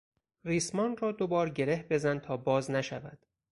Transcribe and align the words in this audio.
ریسمان 0.45 0.97
را 0.97 1.11
دوبار 1.11 1.49
گره 1.49 1.87
بزن 1.89 2.19
تا 2.19 2.37
باز 2.37 2.71
نشود. 2.71 3.25